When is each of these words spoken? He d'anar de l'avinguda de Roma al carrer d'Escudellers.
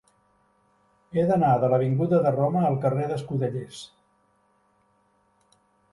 He 1.17 1.25
d'anar 1.31 1.51
de 1.63 1.69
l'avinguda 1.73 2.21
de 2.25 2.33
Roma 2.37 2.65
al 2.71 2.79
carrer 2.87 3.07
d'Escudellers. 3.11 3.85